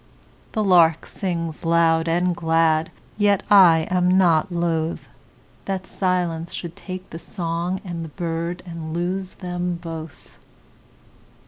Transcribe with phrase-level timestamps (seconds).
[0.53, 7.19] The lark sings loud and glad, Yet I am not lothThat silence should take the
[7.19, 10.39] song and the birdAnd lose them both.